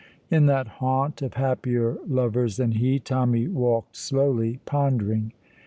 [0.31, 5.31] In that haunt of happier lovers than he, Tommy walked slowly, pondering.